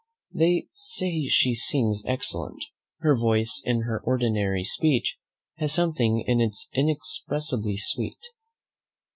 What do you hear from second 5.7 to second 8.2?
something in it inexpressibly sweet.